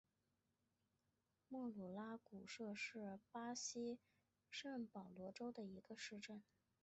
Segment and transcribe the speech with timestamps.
[1.47, 3.99] 莫鲁阿古杜是巴西
[4.49, 6.41] 圣保罗州的一个市镇。